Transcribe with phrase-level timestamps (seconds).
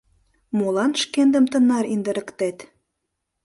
[0.57, 2.57] Молан шкендым тынар индырыктет?»